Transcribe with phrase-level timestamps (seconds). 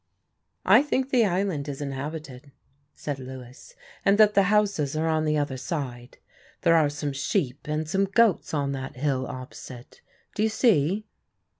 [0.65, 2.51] "I think the island is inhabited,"
[2.95, 6.17] said Lewis, "and that the houses are on the other side.
[6.61, 10.01] There are some sheep and some goats on that hill opposite.
[10.33, 11.05] Do you see?"